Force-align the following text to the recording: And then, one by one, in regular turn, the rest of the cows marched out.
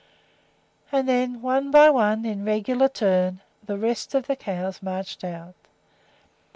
And 0.91 1.07
then, 1.07 1.43
one 1.43 1.69
by 1.69 1.91
one, 1.91 2.25
in 2.25 2.43
regular 2.43 2.89
turn, 2.89 3.41
the 3.63 3.77
rest 3.77 4.15
of 4.15 4.25
the 4.25 4.35
cows 4.35 4.81
marched 4.81 5.23
out. 5.23 5.53